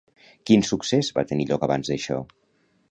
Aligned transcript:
Quin 0.49 0.63
succés 0.69 1.11
va 1.19 1.27
tenir 1.33 1.47
lloc 1.51 1.69
abans 1.69 1.93
d'això? 1.95 2.21